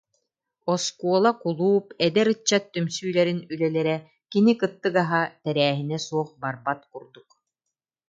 [0.73, 3.95] Оскуола, кулууп, эдэр ыччат түмсүүлэрин үлэлэрэ
[4.31, 7.29] кини кыттыгаһа, тэрээһинэ суох барбат курдук